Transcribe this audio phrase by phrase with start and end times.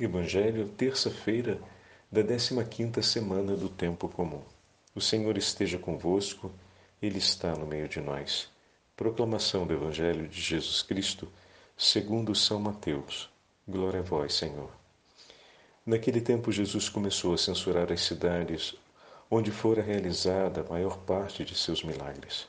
[0.00, 1.60] Evangelho, terça-feira
[2.08, 4.42] da 15ª semana do tempo comum.
[4.94, 6.52] O Senhor esteja convosco,
[7.02, 8.48] ele está no meio de nós.
[8.96, 11.26] Proclamação do Evangelho de Jesus Cristo,
[11.76, 13.28] segundo São Mateus.
[13.66, 14.70] Glória a vós, Senhor.
[15.84, 18.76] Naquele tempo Jesus começou a censurar as cidades
[19.28, 22.46] onde fora realizada a maior parte de seus milagres,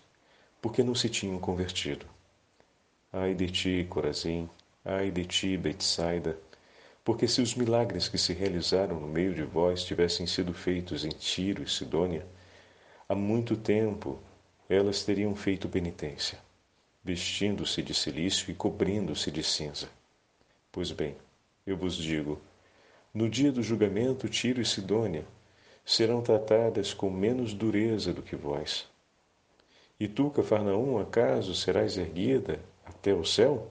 [0.61, 2.05] porque não se tinham convertido.
[3.11, 4.47] Ai de ti, Corazim,
[4.85, 6.37] ai de ti, Betsaida,
[7.09, 11.09] porque se os milagres que se realizaram no meio de vós tivessem sido feitos em
[11.09, 12.23] Tiro e Sidônia,
[13.07, 14.19] há muito tempo
[14.69, 16.37] elas teriam feito penitência,
[17.03, 19.89] vestindo-se de silício e cobrindo-se de cinza.
[20.71, 21.15] Pois bem,
[21.65, 22.39] eu vos digo,
[23.11, 25.25] no dia do julgamento, Tiro e Sidônia
[25.83, 28.87] serão tratadas com menos dureza do que vós.
[29.99, 33.67] E tu, Cafarnaum, acaso serás erguida até o céu?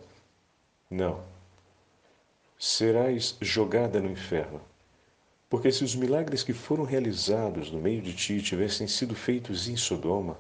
[0.91, 1.38] Não
[2.59, 4.61] serás jogada no inferno.
[5.49, 9.77] Porque se os milagres que foram realizados no meio de ti tivessem sido feitos em
[9.77, 10.37] Sodoma,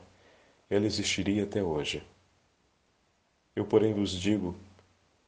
[0.68, 2.02] ela existiria até hoje.
[3.56, 4.54] Eu, porém, vos digo: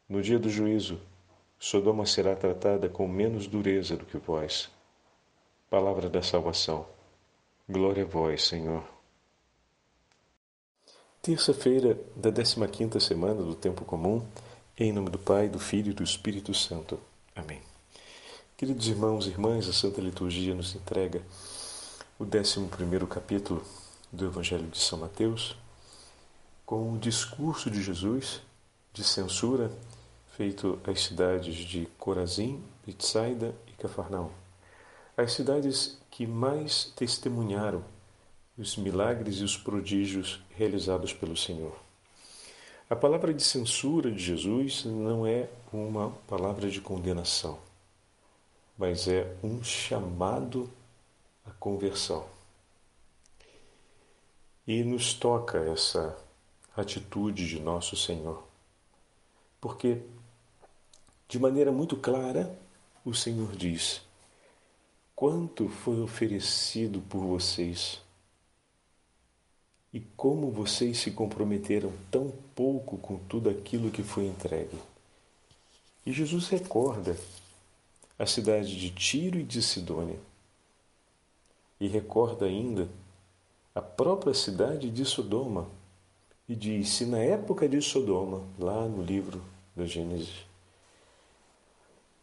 [0.09, 1.01] no dia do juízo,
[1.59, 4.69] Sodoma será tratada com menos dureza do que vós.
[5.71, 6.87] Palavra da salvação.
[7.69, 8.83] Glória a vós, Senhor.
[11.23, 14.27] Terça-feira da 15ª semana do tempo comum.
[14.83, 16.99] Em nome do Pai, do Filho e do Espírito Santo.
[17.37, 17.61] Amém.
[18.57, 21.21] Queridos irmãos e irmãs, a Santa Liturgia nos entrega
[22.19, 22.67] o 11
[23.07, 23.63] capítulo
[24.11, 25.55] do Evangelho de São Mateus,
[26.65, 28.41] com o discurso de Jesus
[28.91, 29.71] de censura
[30.35, 34.31] feito às cidades de Corazim, Betsaida e Cafarnaum,
[35.15, 37.85] as cidades que mais testemunharam
[38.57, 41.90] os milagres e os prodígios realizados pelo Senhor.
[42.91, 47.57] A palavra de censura de Jesus não é uma palavra de condenação,
[48.77, 50.69] mas é um chamado
[51.47, 52.27] à conversão.
[54.67, 56.19] E nos toca essa
[56.77, 58.43] atitude de nosso Senhor,
[59.61, 60.03] porque
[61.29, 62.59] de maneira muito clara
[63.05, 64.03] o Senhor diz:
[65.15, 68.03] Quanto foi oferecido por vocês?
[69.93, 74.79] E como vocês se comprometeram tão pouco com tudo aquilo que foi entregue.
[76.07, 77.17] E Jesus recorda
[78.19, 80.19] a cidade de Tiro e de Sidônia.
[81.81, 82.89] E recorda ainda
[83.75, 85.69] a própria cidade de Sodoma.
[86.49, 89.43] E diz: se na época de Sodoma, lá no livro
[89.75, 90.45] da Gênesis,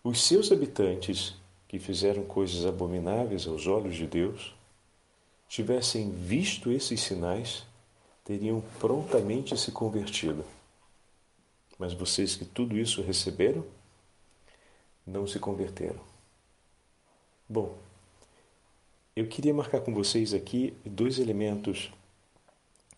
[0.04, 1.36] os seus habitantes,
[1.68, 4.54] que fizeram coisas abomináveis aos olhos de Deus,
[5.48, 7.66] tivessem visto esses sinais,
[8.24, 10.44] teriam prontamente se convertido.
[11.80, 13.64] Mas vocês que tudo isso receberam,
[15.06, 16.00] não se converteram.
[17.48, 17.78] Bom,
[19.16, 21.92] eu queria marcar com vocês aqui dois elementos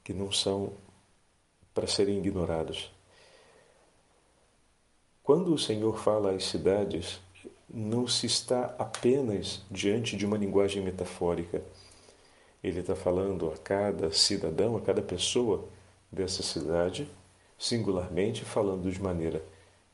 [0.04, 0.74] que não são
[1.74, 2.92] para serem ignorados.
[5.22, 7.20] Quando o Senhor fala às cidades,
[7.70, 11.64] não se está apenas diante de uma linguagem metafórica
[12.64, 15.68] ele está falando a cada cidadão, a cada pessoa
[16.12, 17.09] dessa cidade,
[17.58, 19.44] singularmente, falando de maneira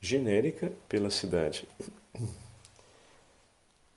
[0.01, 1.67] genérica pela cidade.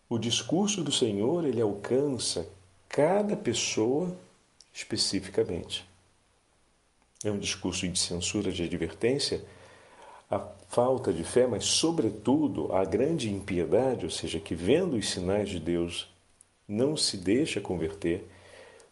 [0.08, 2.48] O discurso do Senhor, ele alcança
[2.88, 4.16] cada pessoa
[4.72, 5.86] especificamente.
[7.24, 9.44] É um discurso de censura, de advertência
[10.30, 15.48] à falta de fé, mas, sobretudo, à grande impiedade, ou seja, que vendo os sinais
[15.48, 16.08] de Deus
[16.66, 18.26] não se deixa converter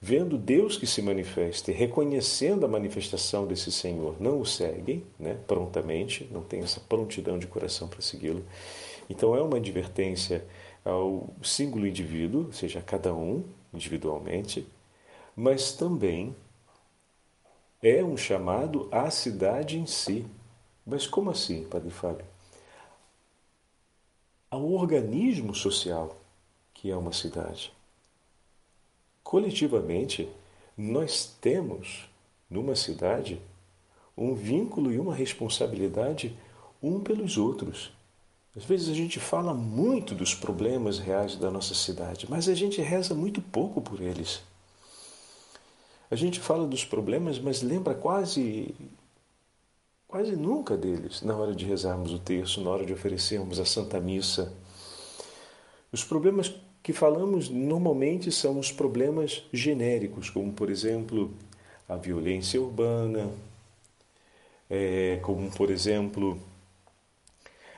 [0.01, 5.39] vendo Deus que se manifesta e reconhecendo a manifestação desse Senhor, não o seguem né,
[5.47, 8.45] prontamente, não tem essa prontidão de coração para segui-lo.
[9.09, 10.45] Então é uma advertência
[10.85, 14.67] ao símbolo indivíduo, ou seja, a cada um individualmente,
[15.35, 16.35] mas também
[17.83, 20.27] é um chamado à cidade em si.
[20.85, 22.25] Mas como assim, Padre Fábio?
[24.51, 26.17] Ao organismo social
[26.73, 27.73] que é uma cidade.
[29.27, 30.29] Coletivamente,
[30.79, 32.09] nós temos
[32.49, 33.43] numa cidade
[34.17, 36.39] um vínculo e uma responsabilidade
[36.81, 37.91] um pelos outros.
[38.57, 42.81] Às vezes a gente fala muito dos problemas reais da nossa cidade, mas a gente
[42.81, 44.43] reza muito pouco por eles.
[46.09, 48.73] A gente fala dos problemas, mas lembra quase
[50.07, 53.99] quase nunca deles na hora de rezarmos o terço, na hora de oferecermos a Santa
[53.99, 54.55] Missa.
[55.91, 56.55] Os problemas
[56.87, 61.35] que falamos normalmente são os problemas genéricos, como, por exemplo,
[61.89, 63.29] a violência urbana,
[64.71, 66.41] é, como, por exemplo,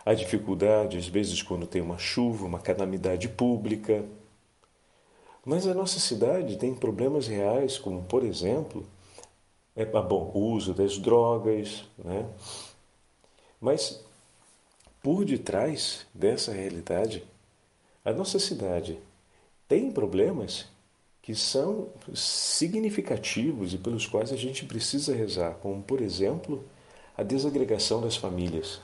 [0.04, 4.04] há dificuldade, às vezes, quando tem uma chuva, uma calamidade pública.
[5.42, 8.84] Mas a nossa cidade tem problemas reais, como, por exemplo,
[9.74, 12.26] é, ah, bom, o uso das drogas, né?
[13.58, 14.04] Mas
[15.02, 17.24] por detrás dessa realidade,
[18.08, 18.98] a nossa cidade
[19.68, 20.66] tem problemas
[21.20, 26.64] que são significativos e pelos quais a gente precisa rezar, como, por exemplo,
[27.14, 28.80] a desagregação das famílias.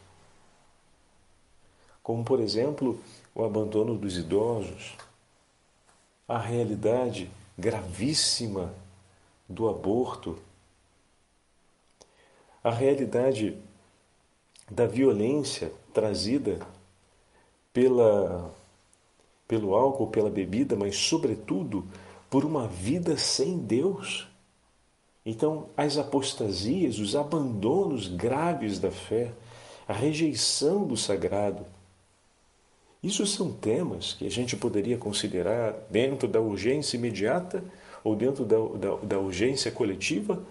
[2.03, 3.00] Como, por exemplo,
[3.35, 4.94] o abandono dos idosos,
[6.29, 8.75] a realidade gravíssima
[9.49, 10.38] do aborto,
[12.62, 13.56] a realidade
[14.70, 16.59] da violência trazida
[17.73, 18.55] pela,
[19.46, 21.87] pelo álcool, pela bebida, mas, sobretudo,
[22.31, 24.29] por uma vida sem Deus.
[25.25, 29.32] Então, as apostasias, os abandonos graves da fé,
[29.87, 31.64] a rejeição do sagrado,
[33.05, 37.62] isso são temas que a gente poderia considerar dentro da urgência imediata
[38.02, 40.43] ou dentro da, da, da urgência coletiva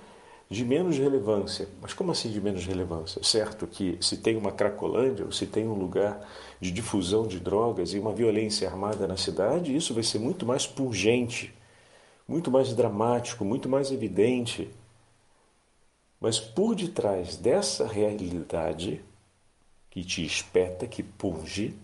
[0.49, 1.67] de menos relevância.
[1.81, 3.23] Mas como assim de menos relevância?
[3.23, 6.27] Certo que se tem uma Cracolândia ou se tem um lugar
[6.59, 10.67] de difusão de drogas e uma violência armada na cidade, isso vai ser muito mais
[10.67, 11.53] pungente,
[12.27, 14.69] muito mais dramático, muito mais evidente.
[16.19, 19.03] Mas por detrás dessa realidade
[19.89, 21.75] que te espeta, que punge,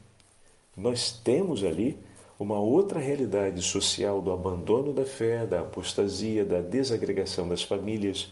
[0.76, 1.98] nós temos ali
[2.40, 8.32] uma outra realidade social do abandono da fé, da apostasia, da desagregação das famílias,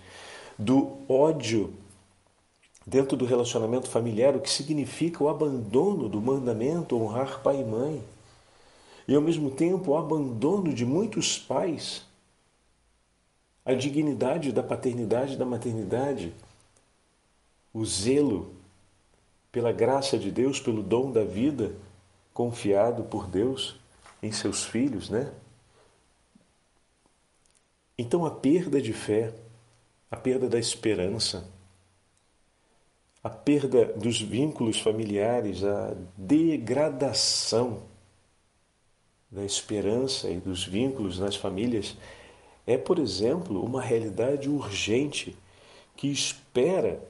[0.58, 1.74] do ódio
[2.86, 8.04] dentro do relacionamento familiar, o que significa o abandono do mandamento honrar pai e mãe.
[9.08, 12.08] E ao mesmo tempo o abandono de muitos pais
[13.68, 16.34] a dignidade da paternidade e da maternidade,
[17.74, 18.56] o zelo
[19.52, 21.76] pela graça de Deus, pelo dom da vida
[22.34, 23.76] confiado por Deus
[24.24, 25.34] em seus filhos, né?
[27.98, 29.34] Então a perda de fé,
[30.10, 31.48] a perda da esperança,
[33.24, 37.84] a perda dos vínculos familiares, a degradação
[39.30, 41.98] da esperança e dos vínculos nas famílias
[42.66, 45.38] é, por exemplo, uma realidade urgente
[45.96, 47.02] que espera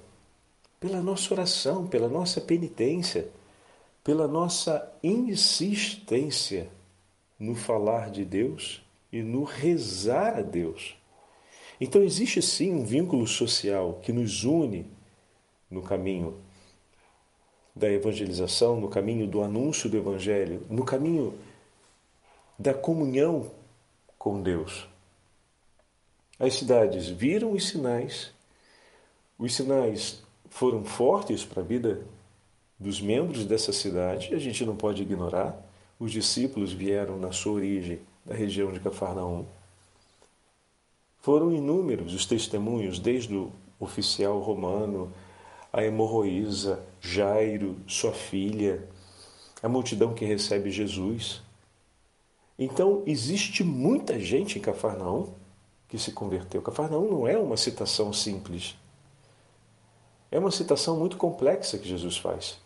[0.79, 3.27] pela nossa oração, pela nossa penitência,
[4.03, 6.69] pela nossa insistência
[7.39, 10.95] no falar de Deus e no rezar a Deus.
[11.79, 14.85] Então existe sim um vínculo social que nos une
[15.69, 16.39] no caminho
[17.75, 21.37] da evangelização, no caminho do anúncio do evangelho, no caminho
[22.57, 23.51] da comunhão
[24.17, 24.87] com Deus.
[26.39, 28.31] As cidades viram os sinais,
[29.37, 32.01] os sinais foram fortes para a vida
[32.79, 35.63] dos membros dessa cidade, a gente não pode ignorar.
[35.99, 39.45] Os discípulos vieram na sua origem da região de Cafarnaum.
[41.27, 43.51] Foram inúmeros os testemunhos, desde o
[43.81, 45.11] oficial romano,
[45.73, 48.87] a hemorroísa, Jairo, sua filha,
[49.61, 51.41] a multidão que recebe Jesus.
[52.57, 55.33] Então, existe muita gente em Cafarnaum
[55.89, 56.61] que se converteu.
[56.61, 58.77] Cafarnaum não é uma citação simples.
[60.31, 62.57] É uma citação muito complexa que Jesus faz.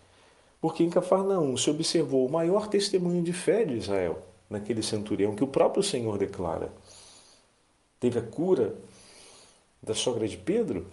[0.61, 5.43] Porque em Cafarnaum se observou o maior testemunho de fé de Israel, naquele centurião que
[5.43, 6.71] o próprio Senhor declara.
[8.01, 8.75] Teve a cura
[9.81, 10.87] da sogra de Pedro.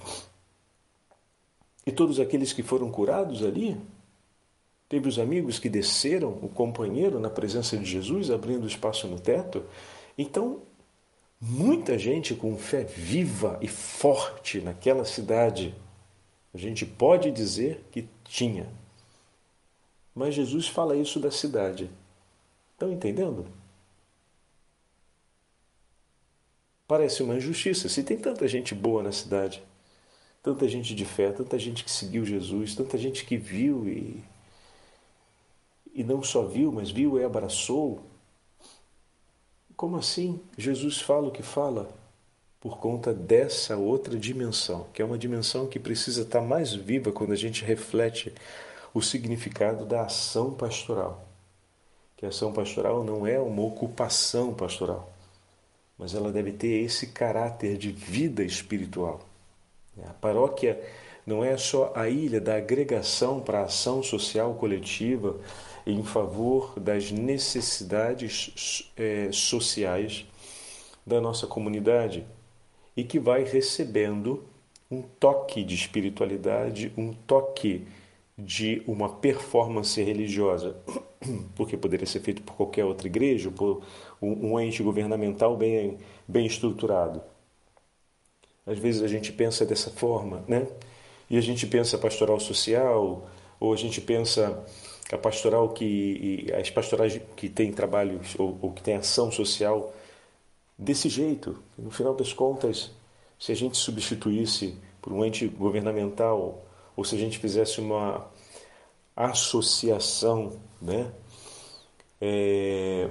[1.86, 3.80] E todos aqueles que foram curados ali.
[4.90, 9.64] Teve os amigos que desceram o companheiro na presença de Jesus, abrindo espaço no teto.
[10.16, 10.60] Então,
[11.40, 15.74] muita gente com fé viva e forte naquela cidade,
[16.54, 18.68] a gente pode dizer que tinha.
[20.14, 21.90] Mas Jesus fala isso da cidade.
[22.72, 23.46] Estão entendendo?
[26.88, 27.86] Parece uma injustiça.
[27.86, 29.62] Se tem tanta gente boa na cidade,
[30.42, 34.24] tanta gente de fé, tanta gente que seguiu Jesus, tanta gente que viu e,
[35.92, 38.00] e não só viu, mas viu e abraçou.
[39.76, 41.90] Como assim Jesus fala o que fala?
[42.58, 47.32] Por conta dessa outra dimensão, que é uma dimensão que precisa estar mais viva quando
[47.32, 48.32] a gente reflete
[48.94, 51.22] o significado da ação pastoral.
[52.16, 55.12] Que a ação pastoral não é uma ocupação pastoral,
[55.98, 59.20] mas ela deve ter esse caráter de vida espiritual.
[60.06, 60.80] A paróquia
[61.26, 65.36] não é só a ilha da agregação para a ação social coletiva
[65.86, 70.24] em favor das necessidades é, sociais
[71.04, 72.24] da nossa comunidade
[72.96, 74.44] e que vai recebendo
[74.90, 77.86] um toque de espiritualidade, um toque
[78.38, 80.76] de uma performance religiosa,
[81.54, 83.82] porque poderia ser feito por qualquer outra igreja, por
[84.20, 87.22] um, ente governamental bem, bem estruturado.
[88.66, 90.66] Às vezes a gente pensa dessa forma, né?
[91.30, 93.28] E a gente pensa pastoral social,
[93.60, 94.64] ou a gente pensa
[95.12, 99.94] a pastoral que as pastorais que têm trabalhos ou, ou que têm ação social
[100.78, 101.62] desse jeito.
[101.76, 102.90] No final das contas,
[103.38, 106.64] se a gente substituísse por um ente governamental
[106.96, 108.26] ou se a gente fizesse uma
[109.26, 111.12] associação, né,
[112.20, 113.10] é,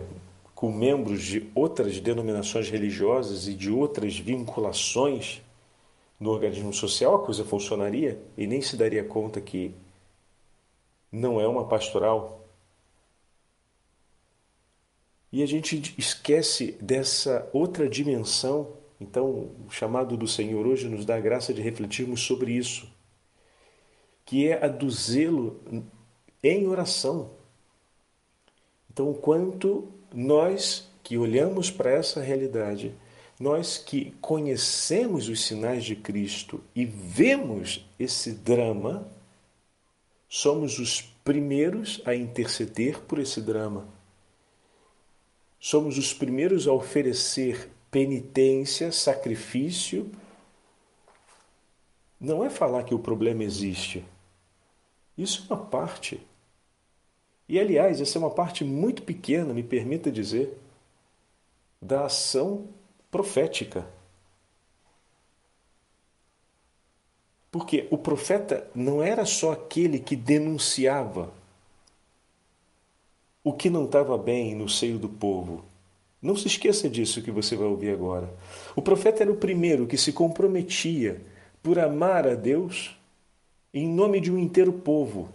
[0.56, 5.42] com membros de outras denominações religiosas e de outras vinculações
[6.20, 9.76] no organismo social, a coisa funcionaria e nem se daria conta que
[11.12, 12.46] não é uma pastoral.
[15.32, 18.74] E a gente esquece dessa outra dimensão.
[19.00, 22.90] Então, o chamado do Senhor hoje nos dá a graça de refletirmos sobre isso,
[24.26, 25.60] que é a do zelo
[26.44, 27.32] em oração.
[28.91, 32.96] Então, quanto nós que olhamos para essa realidade,
[33.39, 39.08] nós que conhecemos os sinais de Cristo e vemos esse drama,
[40.27, 43.88] somos os primeiros a interceder por esse drama.
[45.60, 50.12] Somos os primeiros a oferecer penitência, sacrifício.
[52.20, 54.03] Não é falar que o problema existe.
[55.18, 56.22] Isso é uma parte.
[57.50, 60.58] E, aliás, essa é uma parte muito pequena, me permita dizer,
[61.82, 62.68] da ação
[63.10, 63.88] profética.
[67.50, 71.34] Porque o profeta não era só aquele que denunciava
[73.44, 75.64] o que não estava bem no seio do povo.
[76.22, 78.30] Não se esqueça disso que você vai ouvir agora.
[78.76, 81.22] O profeta era o primeiro que se comprometia
[81.64, 82.97] por amar a Deus
[83.74, 85.30] em nome de um inteiro povo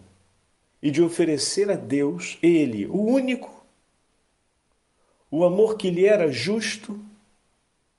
[0.82, 3.64] e de oferecer a Deus, ele, o único,
[5.30, 6.98] o amor que lhe era justo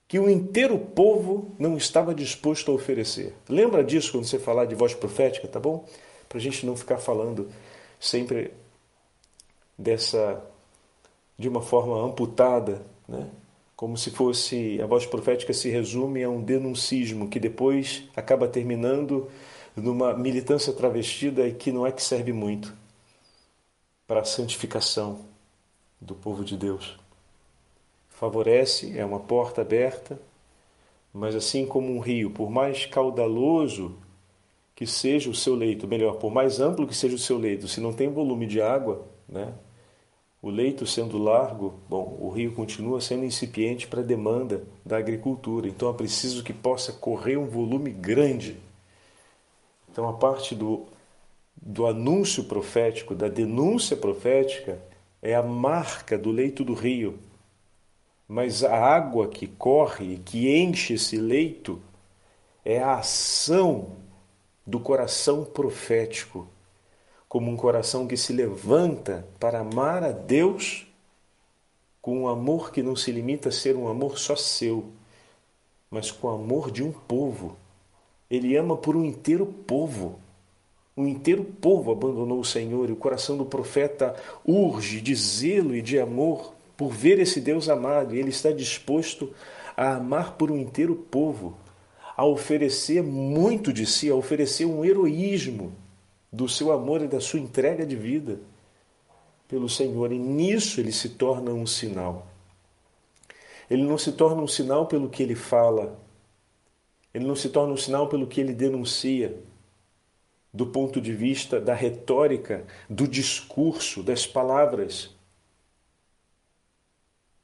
[0.08, 3.34] que o inteiro povo não estava disposto a oferecer.
[3.50, 5.88] Lembra disso quando você falar de voz profética, tá bom?
[6.30, 7.50] Para a gente não ficar falando
[8.00, 8.52] sempre
[9.75, 10.44] dessa
[11.38, 13.28] de uma forma amputada, né?
[13.75, 19.32] Como se fosse a voz profética se resume a um denuncismo que depois acaba terminando
[19.75, 22.74] numa militância travestida e que não é que serve muito
[24.08, 25.25] para a santificação
[26.00, 26.98] do povo de Deus
[28.24, 30.18] favorece, é uma porta aberta,
[31.13, 33.98] mas assim como um rio, por mais caudaloso
[34.74, 37.82] que seja o seu leito, melhor, por mais amplo que seja o seu leito, se
[37.82, 39.53] não tem volume de água, né?
[40.42, 45.68] O leito sendo largo, bom, o rio continua sendo incipiente para a demanda da agricultura.
[45.68, 48.58] Então é preciso que possa correr um volume grande.
[49.94, 50.88] Então a parte do,
[51.56, 54.78] do anúncio profético, da denúncia profética,
[55.22, 57.18] é a marca do leito do rio
[58.28, 61.80] mas a água que corre e que enche esse leito
[62.66, 63.98] é a ação
[64.66, 66.48] do coração profético,
[67.30, 70.88] como um coração que se levanta para amar a Deus
[72.02, 74.92] com um amor que não se limita a ser um amor só seu,
[75.92, 77.56] mas com o amor de um povo.
[78.34, 80.20] Ele ama por um inteiro povo.
[80.98, 85.84] Um inteiro povo abandonou o Senhor e o coração do profeta urge de zelo e
[85.84, 89.32] de amor por ver esse Deus amado, e ele está disposto
[89.78, 91.56] a amar por um inteiro povo,
[92.18, 95.72] a oferecer muito de si, a oferecer um heroísmo
[96.32, 98.40] do seu amor e da sua entrega de vida
[99.48, 100.12] pelo Senhor.
[100.12, 102.25] E nisso ele se torna um sinal.
[103.70, 106.00] Ele não se torna um sinal pelo que ele fala,
[107.13, 109.36] ele não se torna um sinal pelo que ele denuncia,
[110.53, 115.13] do ponto de vista da retórica, do discurso, das palavras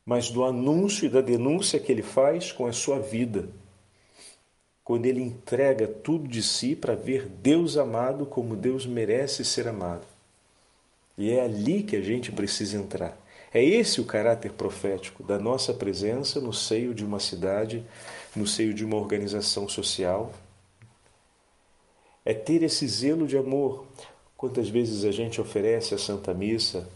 [0.10, 3.48] mas do anúncio e da denúncia que ele faz com a sua vida.
[4.84, 10.08] Quando ele entrega tudo de si para ver Deus amado como Deus merece ser amado.
[11.16, 13.16] E é ali que a gente precisa entrar.
[13.52, 17.84] É esse o caráter profético da nossa presença no seio de uma cidade,
[18.36, 20.32] no seio de uma organização social.
[22.24, 23.86] É ter esse zelo de amor.
[24.38, 26.88] Quantas vezes a gente oferece a Santa Missa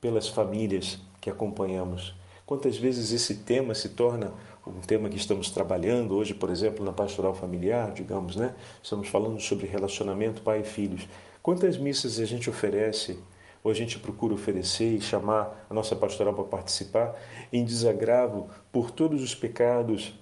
[0.00, 2.14] pelas famílias que acompanhamos.
[2.44, 4.32] Quantas vezes esse tema se torna
[4.66, 8.54] um tema que estamos trabalhando hoje, por exemplo, na pastoral familiar, digamos, né?
[8.82, 11.08] Estamos falando sobre relacionamento pai e filhos.
[11.42, 13.18] Quantas missas a gente oferece
[13.62, 17.14] ou a gente procura oferecer e chamar a nossa pastoral para participar
[17.52, 20.14] em desagravo por todos os pecados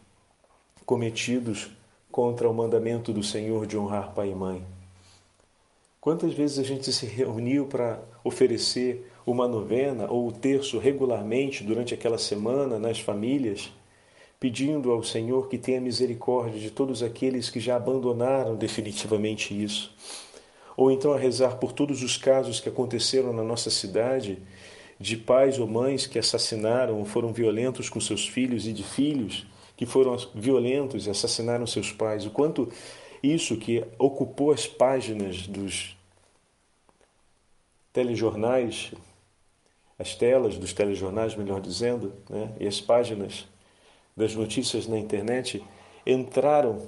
[0.85, 1.71] cometidos
[2.11, 4.65] contra o mandamento do Senhor de honrar pai e mãe?
[6.01, 11.93] Quantas vezes a gente se reuniu para oferecer uma novena ou o terço regularmente durante
[11.93, 13.71] aquela semana nas famílias,
[14.41, 19.95] pedindo ao Senhor que tenha misericórdia de todos aqueles que já abandonaram definitivamente isso?
[20.79, 24.39] Ou então a rezar por todos os casos que aconteceram na nossa cidade
[24.97, 29.45] de pais ou mães que assassinaram ou foram violentos com seus filhos e de filhos
[29.77, 32.25] que foram violentos e assassinaram seus pais.
[32.27, 32.73] O quanto
[33.21, 35.97] isso que ocupou as páginas dos
[37.93, 38.93] telejornais,
[39.99, 43.49] as telas dos telejornais, melhor dizendo, né, e as páginas
[44.17, 45.61] das notícias na internet
[46.07, 46.87] entraram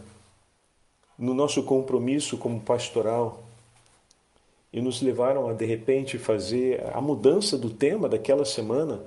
[1.19, 3.50] no nosso compromisso como pastoral
[4.73, 9.03] e nos levaram a de repente fazer a mudança do tema daquela semana,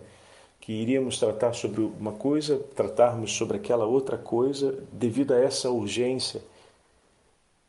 [0.59, 6.41] que iríamos tratar sobre uma coisa, tratarmos sobre aquela outra coisa, devido a essa urgência.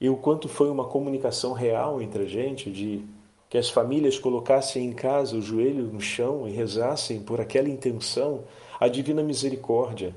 [0.00, 3.04] E o quanto foi uma comunicação real entre a gente de
[3.48, 8.42] que as famílias colocassem em casa o joelho no chão e rezassem por aquela intenção
[8.80, 10.14] a divina misericórdia.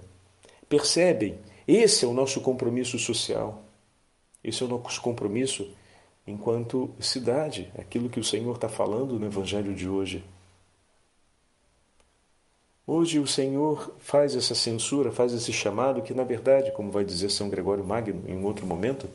[0.67, 1.37] Percebem?
[1.67, 3.61] Esse é o nosso compromisso social.
[4.43, 5.67] Esse é o nosso compromisso
[6.27, 10.23] enquanto cidade, aquilo que o Senhor está falando no Evangelho de hoje.
[12.85, 17.29] Hoje o Senhor faz essa censura, faz esse chamado que, na verdade, como vai dizer
[17.29, 19.09] São Gregório Magno em outro momento,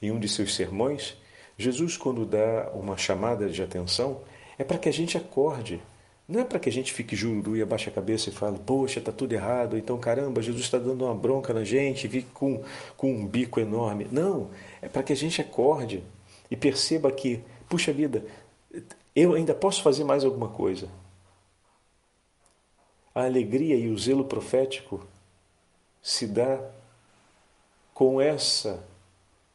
[0.00, 1.16] em um de seus sermões,
[1.58, 4.20] Jesus, quando dá uma chamada de atenção,
[4.58, 5.80] é para que a gente acorde.
[6.28, 8.98] Não é para que a gente fique jururu e abaixe a cabeça e fale, poxa,
[8.98, 12.64] está tudo errado, então caramba, Jesus está dando uma bronca na gente fique com,
[12.96, 14.08] com um bico enorme.
[14.10, 14.50] Não,
[14.82, 16.02] é para que a gente acorde
[16.50, 18.24] e perceba que, puxa vida,
[19.14, 20.88] eu ainda posso fazer mais alguma coisa.
[23.14, 25.06] A alegria e o zelo profético
[26.02, 26.60] se dá
[27.94, 28.84] com essa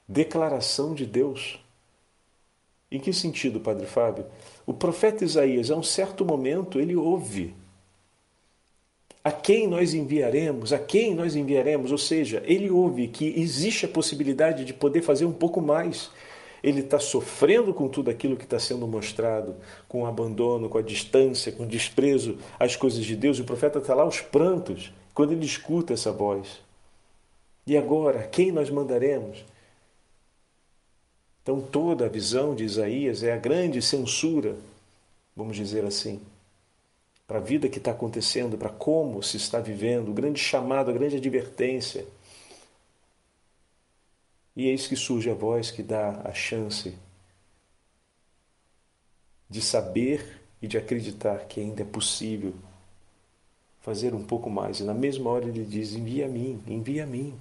[0.07, 1.59] declaração de Deus
[2.91, 4.25] em que sentido, Padre Fábio?
[4.71, 7.53] O profeta Isaías, a um certo momento, ele ouve.
[9.21, 10.71] A quem nós enviaremos?
[10.71, 11.91] A quem nós enviaremos?
[11.91, 16.09] Ou seja, ele ouve que existe a possibilidade de poder fazer um pouco mais.
[16.63, 19.57] Ele está sofrendo com tudo aquilo que está sendo mostrado,
[19.89, 23.39] com o abandono, com a distância, com o desprezo às coisas de Deus.
[23.39, 26.61] O profeta está lá aos prantos quando ele escuta essa voz.
[27.67, 29.43] E agora, quem nós mandaremos?
[31.43, 34.55] Então, toda a visão de Isaías é a grande censura,
[35.35, 36.21] vamos dizer assim,
[37.27, 40.93] para a vida que está acontecendo, para como se está vivendo, o grande chamado, a
[40.93, 42.05] grande advertência.
[44.55, 46.93] E eis que surge a voz que dá a chance
[49.49, 52.53] de saber e de acreditar que ainda é possível
[53.81, 54.79] fazer um pouco mais.
[54.79, 57.33] E na mesma hora ele diz: envia a mim, envia a mim.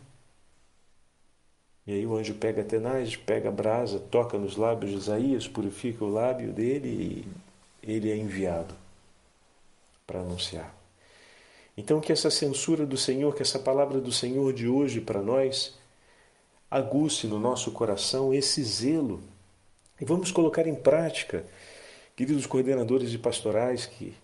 [1.87, 6.05] E aí o anjo pega tenaz, pega a brasa, toca nos lábios de Isaías, purifica
[6.05, 7.50] o lábio dele e
[7.83, 8.75] ele é enviado
[10.07, 10.75] para anunciar.
[11.77, 15.79] Então que essa censura do Senhor, que essa palavra do Senhor de hoje para nós,
[16.71, 19.23] aguce no nosso coração esse zelo.
[20.01, 21.45] E vamos colocar em prática,
[22.17, 24.15] queridos coordenadores de pastorais que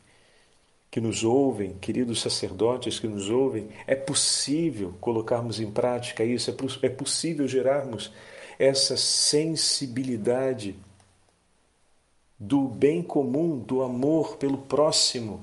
[0.96, 6.86] que nos ouvem, queridos sacerdotes que nos ouvem, é possível colocarmos em prática isso, é,
[6.86, 8.10] é possível gerarmos
[8.58, 10.74] essa sensibilidade
[12.38, 15.42] do bem comum, do amor pelo próximo.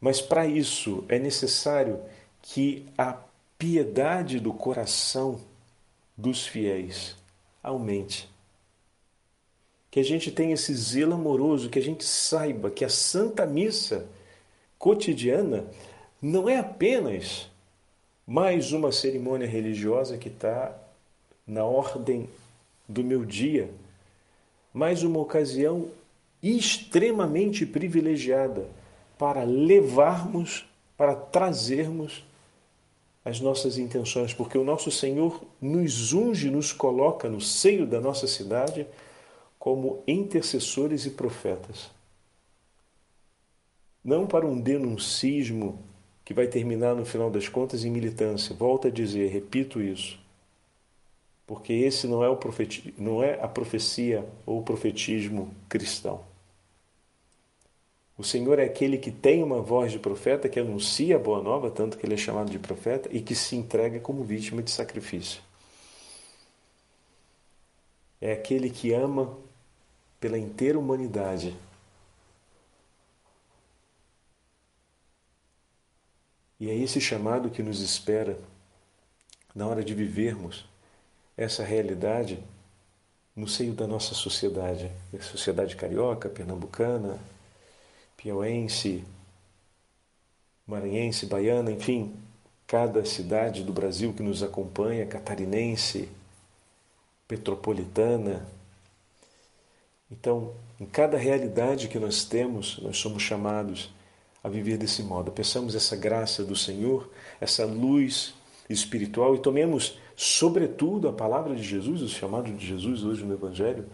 [0.00, 2.00] Mas para isso é necessário
[2.40, 3.16] que a
[3.58, 5.40] piedade do coração
[6.16, 7.16] dos fiéis
[7.62, 8.32] aumente
[9.92, 14.08] que a gente tenha esse zelo amoroso, que a gente saiba que a Santa Missa
[14.78, 15.66] cotidiana
[16.20, 17.50] não é apenas
[18.26, 20.74] mais uma cerimônia religiosa que está
[21.46, 22.26] na ordem
[22.88, 23.70] do meu dia,
[24.72, 25.88] mas uma ocasião
[26.42, 28.66] extremamente privilegiada
[29.18, 32.24] para levarmos, para trazermos
[33.24, 38.26] as nossas intenções, porque o nosso Senhor nos unge, nos coloca no seio da nossa
[38.26, 38.86] cidade
[39.58, 41.90] como intercessores e profetas.
[44.04, 45.78] Não para um denuncismo
[46.24, 48.54] que vai terminar no final das contas em militância.
[48.54, 50.18] Volto a dizer, repito isso.
[51.52, 56.24] Porque esse não é, o profeti não é a profecia ou o profetismo cristão.
[58.16, 61.70] O Senhor é aquele que tem uma voz de profeta, que anuncia a boa nova,
[61.70, 65.42] tanto que ele é chamado de profeta, e que se entrega como vítima de sacrifício.
[68.18, 69.36] É aquele que ama
[70.18, 71.54] pela inteira humanidade.
[76.58, 78.38] E é esse chamado que nos espera
[79.54, 80.71] na hora de vivermos
[81.36, 82.38] essa realidade
[83.34, 87.18] no seio da nossa sociedade, a sociedade carioca, pernambucana,
[88.16, 89.04] piauense,
[90.66, 92.14] maranhense, baiana, enfim,
[92.66, 96.08] cada cidade do Brasil que nos acompanha, catarinense,
[97.26, 98.46] petropolitana.
[100.10, 103.90] Então, em cada realidade que nós temos, nós somos chamados
[104.44, 105.30] a viver desse modo.
[105.30, 108.34] Peçamos essa graça do Senhor, essa luz
[108.68, 113.86] espiritual e tomemos, sobretudo, a palavra de Jesus, o chamado de Jesus hoje no Evangelho,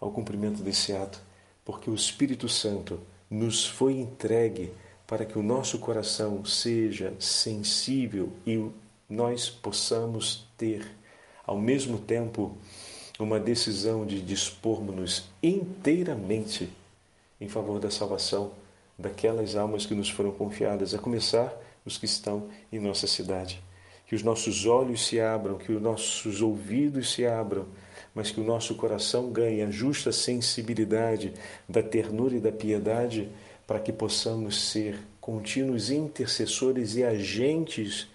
[0.00, 1.20] ao cumprimento desse ato,
[1.64, 3.00] porque o Espírito Santo
[3.30, 4.72] nos foi entregue
[5.06, 8.68] para que o nosso coração seja sensível e
[9.08, 10.86] nós possamos ter,
[11.46, 12.56] ao mesmo tempo,
[13.18, 16.68] uma decisão de dispormos-nos inteiramente
[17.40, 18.52] em favor da salvação
[18.98, 23.62] daquelas almas que nos foram confiadas, a começar os que estão em nossa cidade.
[24.06, 27.66] Que os nossos olhos se abram, que os nossos ouvidos se abram,
[28.14, 31.34] mas que o nosso coração ganhe a justa sensibilidade
[31.68, 33.28] da ternura e da piedade
[33.66, 38.08] para que possamos ser contínuos intercessores e agentes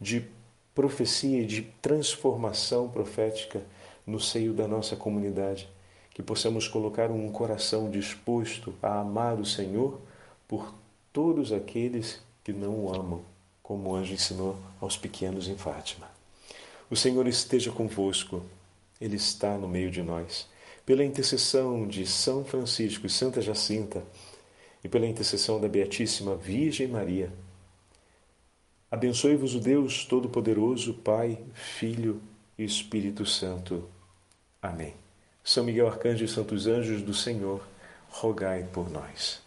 [0.00, 0.24] de
[0.74, 3.62] profecia e de transformação profética
[4.06, 5.68] no seio da nossa comunidade.
[6.12, 10.00] Que possamos colocar um coração disposto a amar o Senhor
[10.48, 10.74] por
[11.12, 13.22] todos aqueles que não o amam,
[13.70, 16.10] como o anjo ensinou aos pequenos em Fátima.
[16.90, 18.42] O Senhor esteja convosco,
[19.00, 20.48] Ele está no meio de nós.
[20.84, 24.02] Pela intercessão de São Francisco e Santa Jacinta,
[24.82, 27.32] e pela intercessão da Beatíssima Virgem Maria.
[28.90, 32.20] Abençoe-vos o Deus Todo-Poderoso, Pai, Filho
[32.58, 33.88] e Espírito Santo.
[34.60, 34.94] Amém.
[35.44, 37.64] São Miguel Arcanjo e Santos Anjos do Senhor,
[38.08, 39.40] rogai por nós.